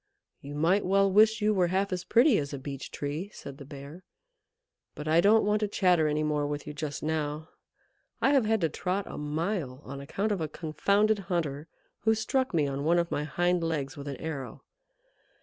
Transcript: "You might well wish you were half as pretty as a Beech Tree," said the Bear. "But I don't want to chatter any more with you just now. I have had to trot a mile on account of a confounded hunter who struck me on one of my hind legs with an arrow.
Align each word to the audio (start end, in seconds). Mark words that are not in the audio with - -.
"You 0.41 0.55
might 0.55 0.83
well 0.83 1.11
wish 1.11 1.41
you 1.43 1.53
were 1.53 1.67
half 1.67 1.93
as 1.93 2.03
pretty 2.03 2.39
as 2.39 2.55
a 2.55 2.57
Beech 2.57 2.89
Tree," 2.89 3.29
said 3.35 3.59
the 3.59 3.65
Bear. 3.65 4.03
"But 4.95 5.07
I 5.07 5.21
don't 5.21 5.45
want 5.45 5.59
to 5.59 5.67
chatter 5.67 6.07
any 6.07 6.23
more 6.23 6.47
with 6.47 6.65
you 6.65 6.73
just 6.73 7.03
now. 7.03 7.49
I 8.19 8.31
have 8.31 8.45
had 8.45 8.61
to 8.61 8.69
trot 8.69 9.05
a 9.05 9.19
mile 9.19 9.79
on 9.85 10.01
account 10.01 10.31
of 10.31 10.41
a 10.41 10.47
confounded 10.47 11.19
hunter 11.29 11.67
who 11.99 12.15
struck 12.15 12.51
me 12.51 12.65
on 12.65 12.83
one 12.83 12.97
of 12.97 13.11
my 13.11 13.25
hind 13.25 13.63
legs 13.63 13.95
with 13.95 14.07
an 14.07 14.17
arrow. 14.17 14.63